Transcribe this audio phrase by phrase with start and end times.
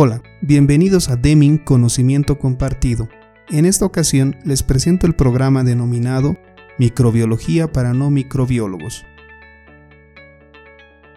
[0.00, 3.08] Hola, bienvenidos a Deming Conocimiento Compartido.
[3.48, 6.36] En esta ocasión les presento el programa denominado
[6.78, 9.04] Microbiología para no microbiólogos.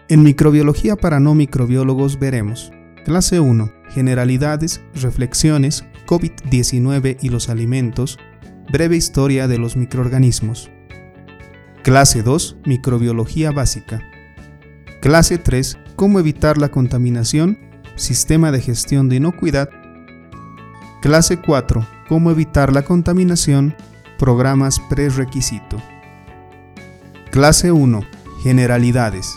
[0.08, 2.72] En Microbiología para no microbiólogos veremos
[3.04, 3.72] Clase 1.
[3.90, 8.18] Generalidades, reflexiones, COVID-19 y los alimentos,
[8.72, 10.72] breve historia de los microorganismos.
[11.84, 12.56] Clase 2.
[12.66, 14.02] Microbiología básica.
[15.00, 15.78] Clase 3.
[15.94, 19.70] Cómo evitar la contaminación, sistema de gestión de inocuidad.
[21.00, 21.86] Clase 4.
[22.08, 23.74] Cómo evitar la contaminación,
[24.18, 25.82] programas prerequisito.
[27.30, 28.02] Clase 1.
[28.42, 29.34] Generalidades.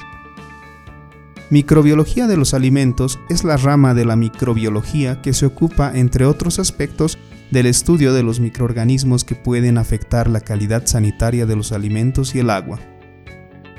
[1.50, 6.58] Microbiología de los alimentos es la rama de la microbiología que se ocupa, entre otros
[6.58, 7.20] aspectos,
[7.52, 12.40] del estudio de los microorganismos que pueden afectar la calidad sanitaria de los alimentos y
[12.40, 12.80] el agua.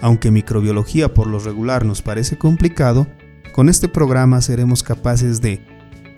[0.00, 3.08] Aunque microbiología por lo regular nos parece complicado,
[3.56, 5.62] con este programa seremos capaces de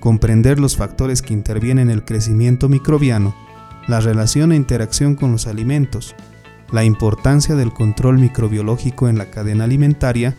[0.00, 3.32] comprender los factores que intervienen en el crecimiento microbiano,
[3.86, 6.16] la relación e interacción con los alimentos,
[6.72, 10.36] la importancia del control microbiológico en la cadena alimentaria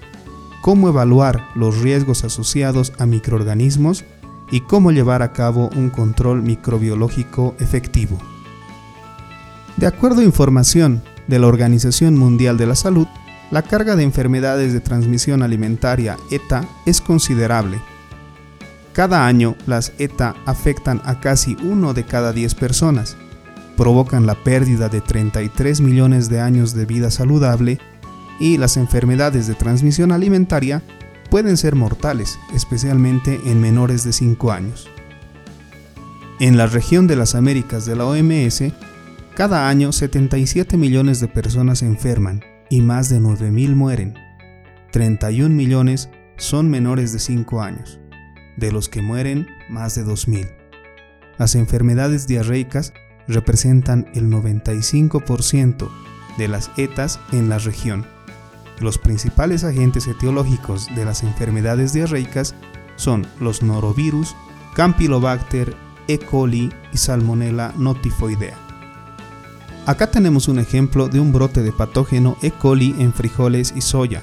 [0.62, 4.04] cómo evaluar los riesgos asociados a microorganismos
[4.52, 8.18] y cómo llevar a cabo un control microbiológico efectivo.
[9.78, 13.08] De acuerdo a información de la Organización Mundial de la Salud,
[13.52, 17.82] la carga de enfermedades de transmisión alimentaria ETA es considerable.
[18.94, 23.18] Cada año las ETA afectan a casi uno de cada 10 personas,
[23.76, 27.80] provocan la pérdida de 33 millones de años de vida saludable
[28.40, 30.84] y las enfermedades de transmisión alimentaria
[31.30, 34.90] pueden ser mortales, especialmente en menores de 5 años.
[36.40, 38.64] En la región de las Américas de la OMS,
[39.36, 44.16] cada año 77 millones de personas se enferman y más de 9.000 mueren.
[44.92, 48.00] 31 millones son menores de 5 años,
[48.58, 50.50] de los que mueren más de 2.000.
[51.38, 52.94] Las enfermedades diarreicas
[53.28, 55.90] representan el 95%
[56.38, 58.06] de las ETAs en la región
[58.80, 62.56] los principales agentes etiológicos de las enfermedades diarreicas
[62.96, 64.36] son los norovirus,
[64.76, 65.76] Campylobacter,
[66.08, 66.18] E.
[66.20, 68.69] coli y Salmonella notifoidea.
[69.90, 72.52] Acá tenemos un ejemplo de un brote de patógeno E.
[72.52, 74.22] coli en frijoles y soya,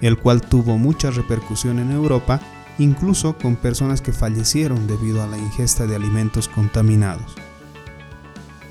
[0.00, 2.38] el cual tuvo mucha repercusión en Europa,
[2.78, 7.34] incluso con personas que fallecieron debido a la ingesta de alimentos contaminados.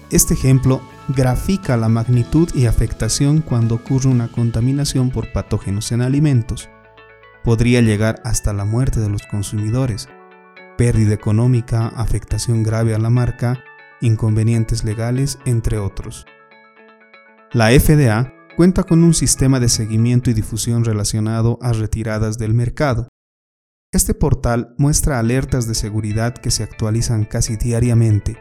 [0.09, 6.69] Este ejemplo grafica la magnitud y afectación cuando ocurre una contaminación por patógenos en alimentos.
[7.43, 10.07] Podría llegar hasta la muerte de los consumidores,
[10.77, 13.61] pérdida económica, afectación grave a la marca,
[13.99, 16.25] inconvenientes legales, entre otros.
[17.53, 23.07] La FDA cuenta con un sistema de seguimiento y difusión relacionado a retiradas del mercado.
[23.93, 28.37] Este portal muestra alertas de seguridad que se actualizan casi diariamente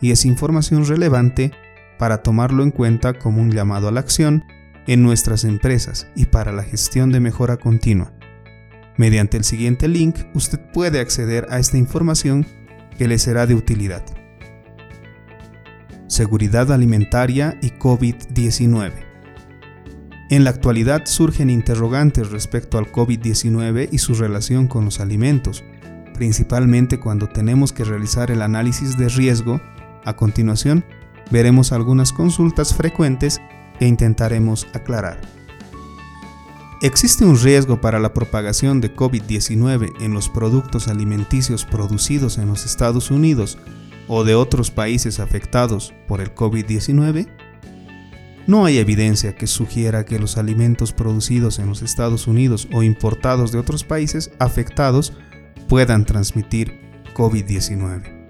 [0.00, 1.50] y es información relevante
[1.98, 4.44] para tomarlo en cuenta como un llamado a la acción
[4.86, 8.12] en nuestras empresas y para la gestión de mejora continua.
[8.96, 12.46] Mediante el siguiente link usted puede acceder a esta información
[12.96, 14.04] que le será de utilidad.
[16.14, 18.92] Seguridad alimentaria y COVID-19.
[20.30, 25.64] En la actualidad surgen interrogantes respecto al COVID-19 y su relación con los alimentos,
[26.14, 29.60] principalmente cuando tenemos que realizar el análisis de riesgo.
[30.04, 30.84] A continuación,
[31.32, 33.40] veremos algunas consultas frecuentes
[33.80, 35.20] que intentaremos aclarar.
[36.80, 42.66] ¿Existe un riesgo para la propagación de COVID-19 en los productos alimenticios producidos en los
[42.66, 43.58] Estados Unidos
[44.08, 47.28] o de otros países afectados por el COVID-19?
[48.46, 53.52] No hay evidencia que sugiera que los alimentos producidos en los Estados Unidos o importados
[53.52, 55.14] de otros países afectados
[55.68, 56.80] puedan transmitir
[57.14, 58.24] COVID-19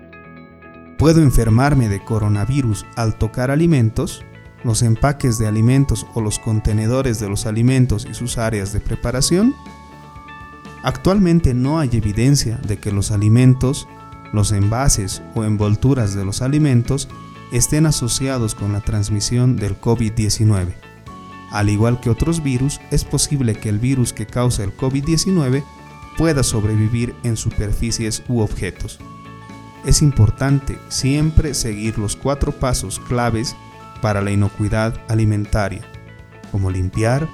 [1.05, 4.25] puedo enfermarme de coronavirus al tocar alimentos,
[4.63, 9.55] los empaques de alimentos o los contenedores de los alimentos y sus áreas de preparación?
[10.83, 13.89] Actualmente no hay evidencia de que los alimentos,
[14.35, 17.09] los envases o envolturas de los alimentos
[17.53, 20.75] estén asociados con la transmisión del COVID-19.
[21.51, 25.63] Al igual que otros virus, es posible que el virus que causa el COVID-19
[26.19, 28.99] pueda sobrevivir en superficies u objetos
[29.85, 33.55] es importante siempre seguir los cuatro pasos claves
[34.01, 35.83] para la inocuidad alimentaria,
[36.51, 37.29] como limpiar,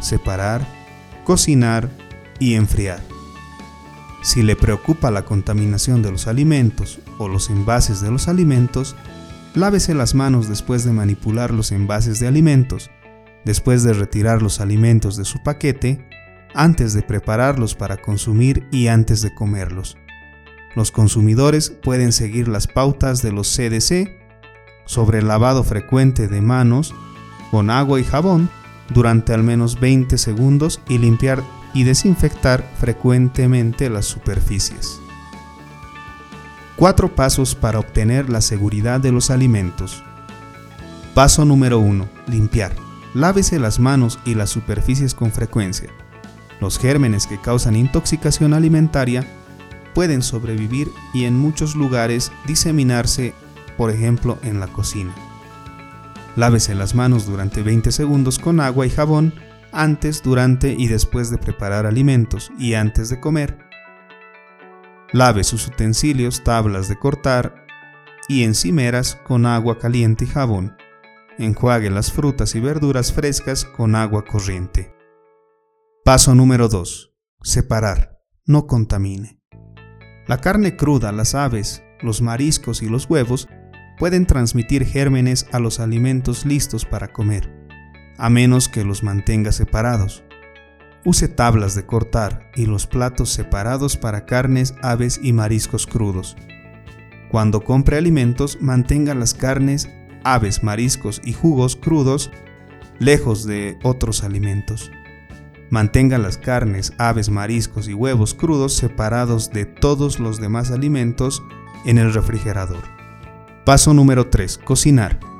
[0.00, 0.66] separar,
[1.24, 1.88] cocinar
[2.38, 3.13] y enfriar.
[4.24, 8.96] Si le preocupa la contaminación de los alimentos o los envases de los alimentos,
[9.54, 12.90] lávese las manos después de manipular los envases de alimentos,
[13.44, 16.08] después de retirar los alimentos de su paquete,
[16.54, 19.98] antes de prepararlos para consumir y antes de comerlos.
[20.74, 24.08] Los consumidores pueden seguir las pautas de los CDC
[24.86, 26.94] sobre el lavado frecuente de manos
[27.50, 28.48] con agua y jabón
[28.88, 31.42] durante al menos 20 segundos y limpiar
[31.74, 35.00] y desinfectar frecuentemente las superficies.
[36.76, 40.02] Cuatro pasos para obtener la seguridad de los alimentos.
[41.14, 42.08] Paso número 1.
[42.28, 42.74] Limpiar.
[43.12, 45.90] Lávese las manos y las superficies con frecuencia.
[46.60, 49.24] Los gérmenes que causan intoxicación alimentaria
[49.94, 53.34] pueden sobrevivir y en muchos lugares diseminarse,
[53.76, 55.14] por ejemplo en la cocina.
[56.36, 59.34] Lávese las manos durante 20 segundos con agua y jabón
[59.74, 63.58] antes, durante y después de preparar alimentos y antes de comer.
[65.12, 67.66] Lave sus utensilios, tablas de cortar
[68.28, 70.76] y encimeras con agua caliente y jabón.
[71.38, 74.94] Enjuague las frutas y verduras frescas con agua corriente.
[76.04, 77.12] Paso número 2.
[77.42, 78.20] Separar.
[78.46, 79.40] No contamine.
[80.26, 83.48] La carne cruda, las aves, los mariscos y los huevos
[83.98, 87.53] pueden transmitir gérmenes a los alimentos listos para comer,
[88.18, 90.24] a menos que los mantenga separados.
[91.04, 96.36] Use tablas de cortar y los platos separados para carnes, aves y mariscos crudos.
[97.30, 99.88] Cuando compre alimentos, mantenga las carnes,
[100.22, 102.30] aves, mariscos y jugos crudos
[102.98, 104.90] lejos de otros alimentos.
[105.70, 111.42] Mantenga las carnes, aves, mariscos y huevos crudos separados de todos los demás alimentos
[111.84, 112.82] en el refrigerador.
[113.64, 114.58] Paso número 3.
[114.58, 115.33] Cocinar.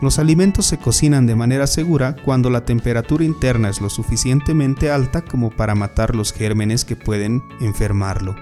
[0.00, 5.22] Los alimentos se cocinan de manera segura cuando la temperatura interna es lo suficientemente alta
[5.22, 8.34] como para matar los gérmenes que pueden enfermarlo.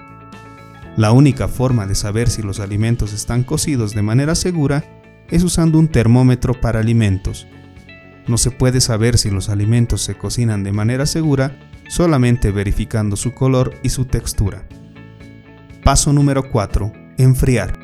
[0.97, 4.83] La única forma de saber si los alimentos están cocidos de manera segura
[5.29, 7.47] es usando un termómetro para alimentos.
[8.27, 11.57] No se puede saber si los alimentos se cocinan de manera segura
[11.89, 14.67] solamente verificando su color y su textura.
[15.83, 16.93] Paso número 4.
[17.17, 17.77] Enfriar.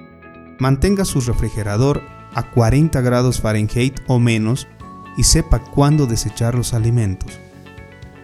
[0.59, 2.01] Mantenga su refrigerador
[2.33, 4.67] a 40 grados Fahrenheit o menos
[5.17, 7.39] y sepa cuándo desechar los alimentos.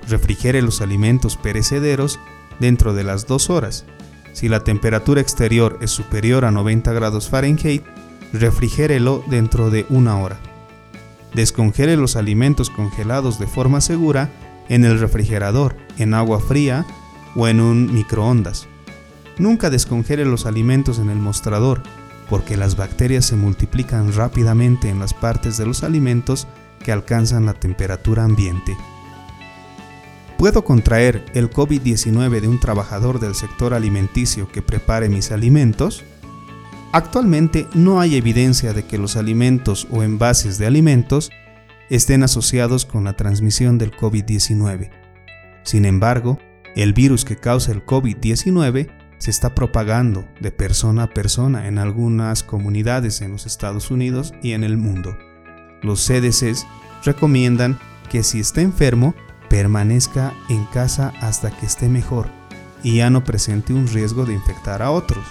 [0.07, 2.19] Refrigere los alimentos perecederos
[2.59, 3.85] dentro de las 2 horas.
[4.33, 7.83] Si la temperatura exterior es superior a 90 grados Fahrenheit,
[8.33, 10.39] refrigérelo dentro de una hora.
[11.33, 14.29] Descongele los alimentos congelados de forma segura
[14.69, 16.85] en el refrigerador, en agua fría
[17.35, 18.67] o en un microondas.
[19.37, 21.83] Nunca descongele los alimentos en el mostrador,
[22.29, 26.47] porque las bacterias se multiplican rápidamente en las partes de los alimentos
[26.83, 28.77] que alcanzan la temperatura ambiente.
[30.37, 36.03] ¿Puedo contraer el COVID-19 de un trabajador del sector alimenticio que prepare mis alimentos?
[36.91, 41.31] Actualmente no hay evidencia de que los alimentos o envases de alimentos
[41.89, 44.91] estén asociados con la transmisión del COVID-19.
[45.63, 46.39] Sin embargo,
[46.75, 52.43] el virus que causa el COVID-19 se está propagando de persona a persona en algunas
[52.43, 55.17] comunidades en los Estados Unidos y en el mundo.
[55.81, 56.65] Los CDCs
[57.03, 57.79] recomiendan
[58.09, 59.15] que si está enfermo,
[59.49, 62.27] permanezca en casa hasta que esté mejor
[62.83, 65.25] y ya no presente un riesgo de infectar a otros.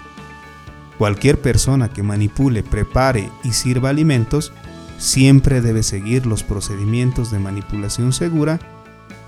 [0.99, 4.53] Cualquier persona que manipule, prepare y sirva alimentos
[4.99, 8.61] siempre debe seguir los procedimientos de manipulación segura,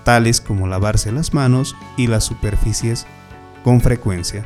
[0.03, 3.05] tales como lavarse las manos y las superficies
[3.67, 4.45] con frecuencia.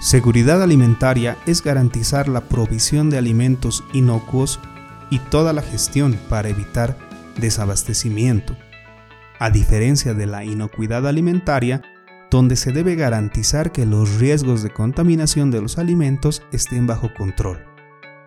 [0.00, 4.60] Seguridad alimentaria es garantizar la provisión de alimentos inocuos
[5.10, 6.96] y toda la gestión para evitar
[7.36, 8.56] desabastecimiento,
[9.40, 11.82] a diferencia de la inocuidad alimentaria,
[12.30, 17.58] donde se debe garantizar que los riesgos de contaminación de los alimentos estén bajo control.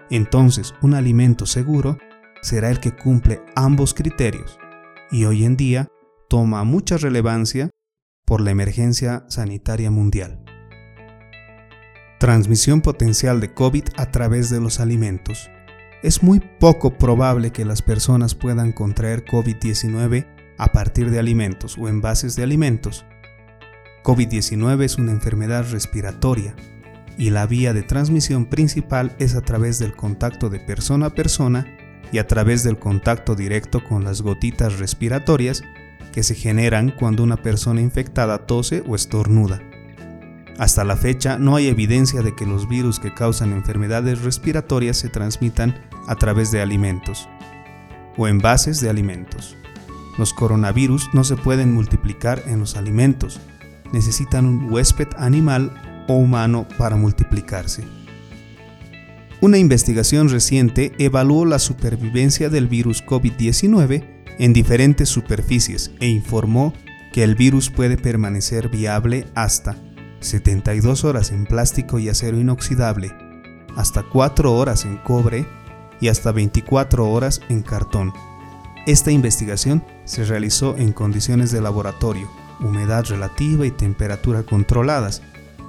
[0.10, 1.98] Entonces, un alimento seguro
[2.42, 4.60] será el que cumple ambos criterios
[5.10, 5.88] y hoy en día
[6.28, 7.70] toma mucha relevancia
[8.30, 10.40] por la emergencia sanitaria mundial.
[12.20, 15.50] Transmisión potencial de COVID a través de los alimentos.
[16.04, 20.28] Es muy poco probable que las personas puedan contraer COVID-19
[20.60, 23.04] a partir de alimentos o envases de alimentos.
[24.04, 26.56] COVID-19 es una enfermedad respiratoria
[27.18, 31.66] y la vía de transmisión principal es a través del contacto de persona a persona
[32.12, 35.64] y a través del contacto directo con las gotitas respiratorias
[36.12, 39.62] que se generan cuando una persona infectada tose o estornuda.
[40.58, 45.08] Hasta la fecha no hay evidencia de que los virus que causan enfermedades respiratorias se
[45.08, 45.74] transmitan
[46.08, 47.30] a través de alimentos
[48.18, 49.56] o envases de alimentos.
[50.18, 53.40] Los coronavirus no se pueden multiplicar en los alimentos,
[53.94, 57.86] necesitan un huésped animal o humano para multiplicarse.
[59.42, 66.74] Una investigación reciente evaluó la supervivencia del virus COVID-19 en diferentes superficies e informó
[67.14, 69.76] que el virus puede permanecer viable hasta
[70.22, 73.12] 72 horas en plástico y acero inoxidable,
[73.76, 75.46] hasta 4 horas en cobre
[76.02, 78.14] y hasta 24 horas en cartón.
[78.88, 82.32] Esta investigación se realizó en condiciones de laboratorio,
[82.62, 85.22] humedad relativa y temperatura controladas,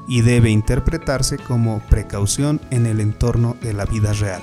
[0.09, 4.43] y debe interpretarse como precaución en el entorno de la vida real.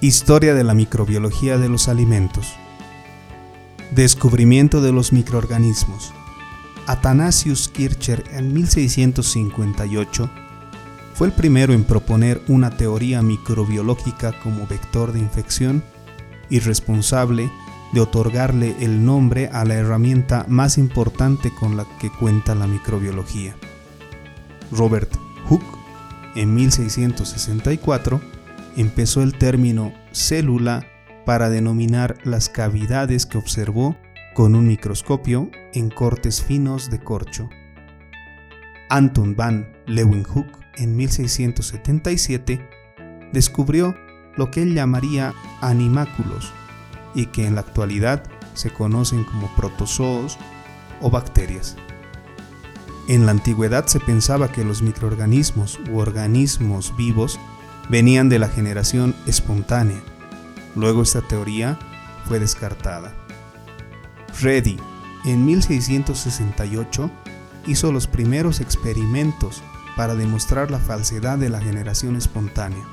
[0.00, 2.54] Historia de la microbiología de los alimentos.
[3.90, 6.12] Descubrimiento de los microorganismos.
[6.86, 10.30] Athanasius Kircher en 1658
[11.14, 15.82] fue el primero en proponer una teoría microbiológica como vector de infección
[16.48, 17.50] y responsable
[17.92, 23.56] de otorgarle el nombre a la herramienta más importante con la que cuenta la microbiología.
[24.70, 25.12] Robert
[25.48, 25.76] Hooke,
[26.36, 28.37] en 1664,
[28.80, 30.86] empezó el término célula
[31.26, 33.96] para denominar las cavidades que observó
[34.34, 37.50] con un microscopio en cortes finos de corcho.
[38.88, 42.68] Anton van Leeuwenhoek en 1677
[43.32, 43.96] descubrió
[44.36, 46.52] lo que él llamaría animáculos
[47.16, 48.22] y que en la actualidad
[48.54, 50.38] se conocen como protozoos
[51.00, 51.76] o bacterias.
[53.08, 57.40] En la antigüedad se pensaba que los microorganismos u organismos vivos
[57.88, 60.00] venían de la generación espontánea.
[60.74, 61.78] Luego esta teoría
[62.26, 63.14] fue descartada.
[64.40, 64.76] Reddy,
[65.24, 67.10] en 1668,
[67.66, 69.62] hizo los primeros experimentos
[69.96, 72.84] para demostrar la falsedad de la generación espontánea.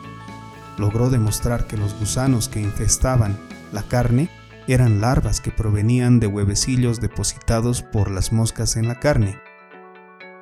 [0.77, 3.37] Logró demostrar que los gusanos que infestaban
[3.71, 4.29] la carne
[4.67, 9.39] eran larvas que provenían de huevecillos depositados por las moscas en la carne.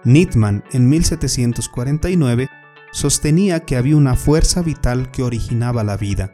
[0.06, 2.50] Nittmann, en 1749,
[2.94, 6.32] sostenía que había una fuerza vital que originaba la vida.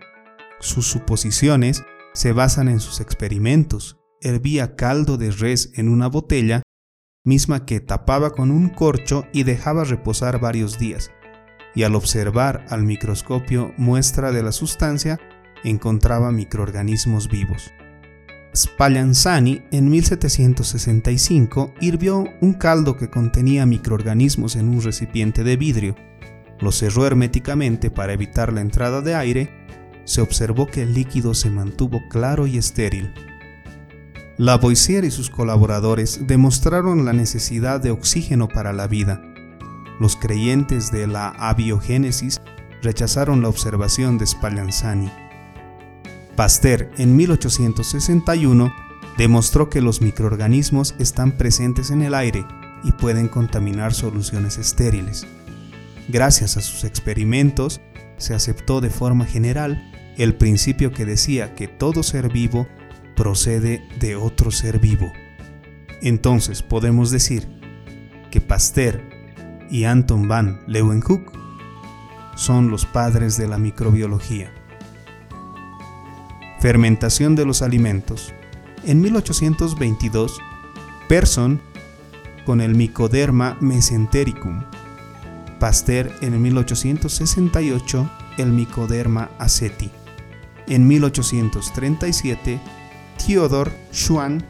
[0.60, 3.98] Sus suposiciones se basan en sus experimentos.
[4.22, 6.62] Hervía caldo de res en una botella,
[7.26, 11.12] misma que tapaba con un corcho y dejaba reposar varios días,
[11.76, 15.18] y al observar al microscopio muestra de la sustancia,
[15.64, 17.72] encontraba microorganismos vivos.
[18.54, 25.96] Spallanzani en 1765 hirvió un caldo que contenía microorganismos en un recipiente de vidrio
[26.62, 29.50] lo cerró herméticamente para evitar la entrada de aire,
[30.06, 33.14] se observó que el líquido se mantuvo claro y estéril.
[34.38, 39.22] Lavoisier y sus colaboradores demostraron la necesidad de oxígeno para la vida.
[40.00, 42.42] Los creyentes de la abiogénesis
[42.82, 45.12] rechazaron la observación de Spallanzani.
[46.36, 48.74] Pasteur, en 1861,
[49.18, 52.46] demostró que los microorganismos están presentes en el aire
[52.86, 55.28] y pueden contaminar soluciones estériles.
[56.10, 57.82] Gracias a sus experimentos,
[58.18, 62.68] se aceptó de forma general el principio que decía que todo ser vivo
[63.16, 65.14] procede de otro ser vivo.
[66.02, 67.48] Entonces podemos decir
[68.32, 69.04] que Pasteur
[69.70, 71.32] y Anton van Leeuwenhoek
[72.36, 74.52] son los padres de la microbiología.
[76.60, 78.34] Fermentación de los alimentos.
[78.84, 80.40] En 1822,
[81.08, 81.62] Persson,
[82.46, 84.64] con el Mycoderma mesentericum,
[85.60, 89.92] Pasteur en 1868 el Mycoderma aceti.
[90.68, 92.60] En 1837,
[93.26, 94.46] Theodor Schwann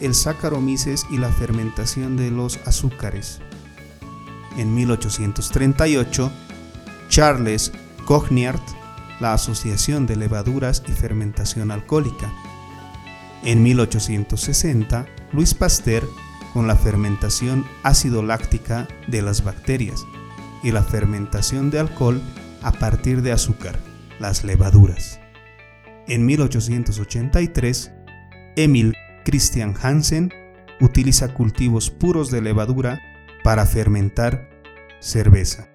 [0.00, 3.40] el Saccharomyces y la fermentación de los azúcares.
[4.56, 6.32] En 1838,
[7.08, 7.72] Charles
[8.06, 8.60] Cognard
[9.20, 12.32] la Asociación de Levaduras y Fermentación Alcohólica.
[13.44, 16.08] En 1860, Luis Pasteur
[16.52, 20.04] con la fermentación ácido láctica de las bacterias
[20.62, 22.20] y la fermentación de alcohol
[22.62, 23.78] a partir de azúcar,
[24.18, 25.20] las levaduras.
[26.06, 27.92] En 1883,
[28.56, 30.32] Emil Christian Hansen
[30.80, 33.00] utiliza cultivos puros de levadura
[33.44, 34.48] para fermentar
[35.00, 35.68] cerveza.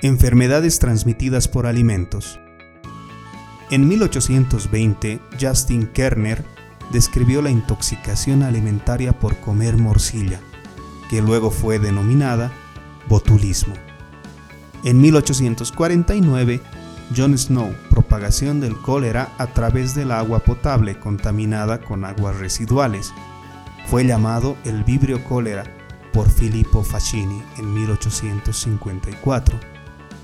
[0.00, 2.40] Enfermedades transmitidas por alimentos.
[3.70, 6.44] En 1820, Justin Kerner
[6.90, 10.40] describió la intoxicación alimentaria por comer morcilla,
[11.08, 12.52] que luego fue denominada
[13.08, 13.74] botulismo.
[14.84, 16.60] En 1849,
[17.16, 23.12] John Snow, propagación del cólera a través del agua potable contaminada con aguas residuales.
[23.86, 25.64] Fue llamado el vibrio cólera
[26.12, 29.58] por Filippo Facchini en 1854.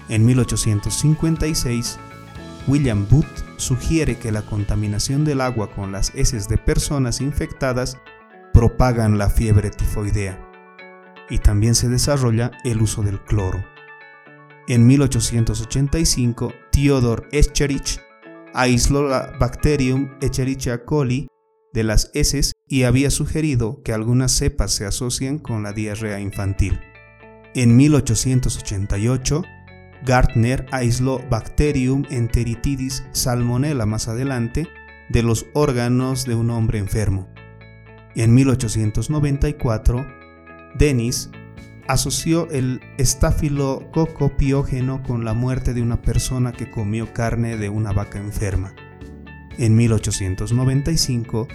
[0.08, 1.98] En 1856,
[2.66, 3.26] William Booth
[3.58, 7.98] sugiere que la contaminación del agua con las heces de personas infectadas
[8.52, 10.47] propagan la fiebre tifoidea
[11.30, 13.64] y también se desarrolla el uso del cloro.
[14.68, 18.00] En 1885, Theodor Escherich
[18.54, 21.28] aisló la Bacterium Escherichia coli
[21.72, 26.80] de las heces y había sugerido que algunas cepas se asocian con la diarrea infantil.
[27.54, 29.42] En 1888,
[30.04, 34.68] Gartner aisló Bacterium enteritidis salmonella más adelante
[35.08, 37.28] de los órganos de un hombre enfermo.
[38.14, 40.17] En 1894,
[40.76, 41.30] Dennis
[41.88, 47.92] asoció el estafilococo piógeno con la muerte de una persona que comió carne de una
[47.92, 48.74] vaca enferma.
[49.56, 51.48] En 1895,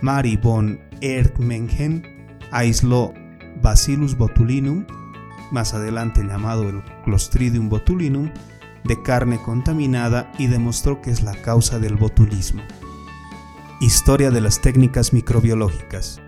[0.00, 2.02] Mary von Erdmengen
[2.50, 3.12] aisló
[3.60, 4.86] Bacillus botulinum,
[5.50, 8.30] más adelante llamado el Clostridium botulinum,
[8.84, 12.62] de carne contaminada y demostró que es la causa del botulismo.
[13.80, 16.20] Historia de las técnicas microbiológicas.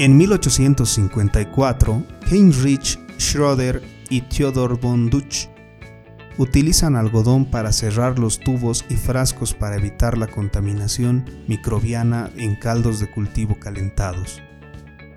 [0.00, 5.50] En 1854, Heinrich Schröder y Theodor von Duch
[6.38, 12.98] utilizan algodón para cerrar los tubos y frascos para evitar la contaminación microbiana en caldos
[12.98, 14.40] de cultivo calentados.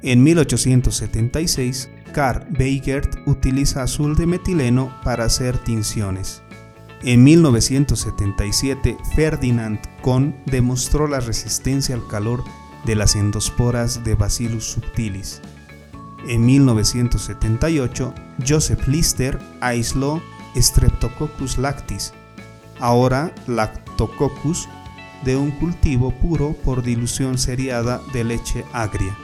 [0.02, 6.44] En 1876, Karl Weigert utiliza azul de metileno para hacer tinciones.
[7.04, 12.44] En 1977, Ferdinand Kohn demostró la resistencia al calor
[12.86, 15.42] de las endosporas de Bacillus subtilis.
[16.28, 18.14] En 1978,
[18.48, 20.22] Joseph Lister aisló
[20.56, 22.14] Streptococcus lactis,
[22.80, 24.68] ahora Lactococcus,
[25.26, 29.18] de un cultivo puro por dilución seriada de leche agria.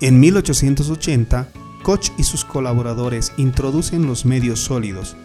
[0.00, 1.48] En 1880,
[1.82, 5.16] Koch y sus colaboradores introducen los medios sólidos,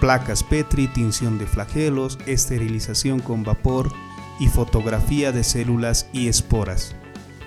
[0.00, 3.92] placas Petri, tinción de flagelos, esterilización con vapor
[4.38, 6.94] y fotografía de células y esporas.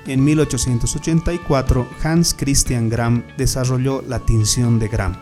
[0.08, 5.16] En 1884, Hans Christian Gram desarrolló la tinción de Gram.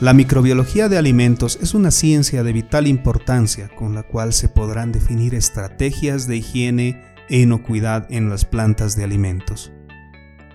[0.00, 4.92] La microbiología de alimentos es una ciencia de vital importancia con la cual se podrán
[4.92, 9.72] definir estrategias de higiene e inocuidad en las plantas de alimentos,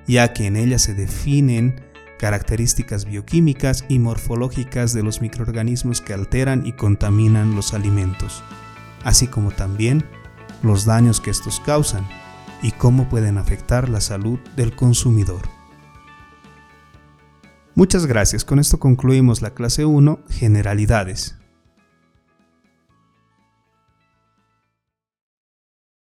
[0.07, 1.79] ya que en ella se definen
[2.17, 8.43] características bioquímicas y morfológicas de los microorganismos que alteran y contaminan los alimentos,
[9.06, 10.04] así como también
[10.62, 12.06] los daños que estos causan
[12.62, 15.44] y cómo pueden afectar la salud del consumidor.
[17.76, 18.44] Muchas gracias.
[18.44, 21.38] Con esto concluimos la clase 1, Generalidades.